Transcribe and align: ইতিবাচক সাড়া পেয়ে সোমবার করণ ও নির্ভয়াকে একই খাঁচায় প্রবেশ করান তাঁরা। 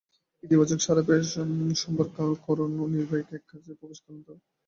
ইতিবাচক 0.43 0.79
সাড়া 0.81 1.03
পেয়ে 1.07 1.23
সোমবার 1.75 2.07
করণ 2.45 2.71
ও 2.79 2.93
নির্ভয়াকে 2.93 3.33
একই 3.33 3.47
খাঁচায় 3.49 3.77
প্রবেশ 3.79 3.99
করান 4.03 4.21
তাঁরা। 4.25 4.41